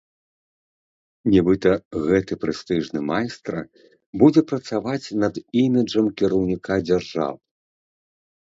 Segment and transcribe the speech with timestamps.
[1.33, 1.73] Нібыта,
[2.07, 3.61] гэты прэстыжны майстра
[4.23, 5.35] будзе працаваць над
[5.65, 7.39] іміджам кіраўніка дзяржавы.